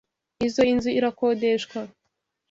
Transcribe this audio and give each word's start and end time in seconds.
Izoi 0.45 0.71
nzu 0.77 0.89
irakodeshwa. 0.99 1.79